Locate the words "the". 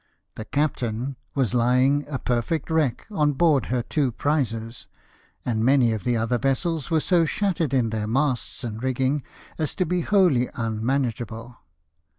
0.33-0.45, 6.05-6.17